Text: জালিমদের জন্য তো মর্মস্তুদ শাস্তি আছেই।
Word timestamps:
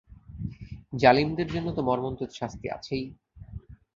জালিমদের 0.93 1.47
জন্য 1.47 1.67
তো 1.77 1.81
মর্মস্তুদ 1.81 2.31
শাস্তি 2.39 2.67
আছেই। 2.69 3.05